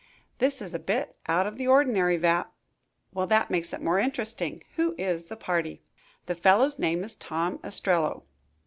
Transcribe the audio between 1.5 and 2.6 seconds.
the ordinary, Vapp."